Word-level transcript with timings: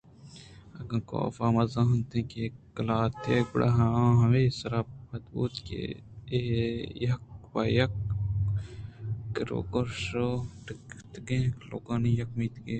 اگاں 0.79 1.01
کافءَ 1.11 1.47
مہ 1.55 1.63
زانتیں 1.73 2.25
کہ 2.29 2.39
اے 2.43 2.49
قلاتےگُڑا 2.75 3.69
آ 3.85 3.89
ہمے 4.21 4.43
سر 4.59 4.73
پد 5.07 5.23
بوتگ 5.31 5.55
ات 5.67 5.67
کہ 5.67 5.81
اے 6.31 6.39
یک 7.03 7.21
پہ 7.51 7.61
یک 7.77 7.93
کرِّءُکش 9.33 9.97
ءَ 10.25 10.45
ڈکّیتگیں 10.65 11.45
لوگانی 11.69 12.11
یک 12.19 12.29
میتگے 12.37 12.69